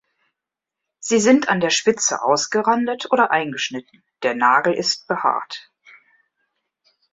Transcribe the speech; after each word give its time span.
Sie 0.97 1.19
sind 1.19 1.47
an 1.49 1.59
der 1.59 1.69
Spitze 1.69 2.23
ausgerandet 2.23 3.11
oder 3.11 3.29
eingeschnitten, 3.29 4.03
der 4.23 4.33
Nagel 4.33 4.73
ist 4.73 5.05
behaart. 5.07 5.71